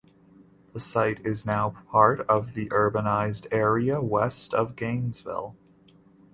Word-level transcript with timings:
The 0.73 0.79
site 0.79 1.23
is 1.23 1.45
now 1.45 1.75
part 1.91 2.21
of 2.21 2.55
the 2.55 2.67
urbanized 2.69 3.45
area 3.51 4.01
west 4.01 4.51
of 4.51 4.75
Gainesville. 4.75 5.55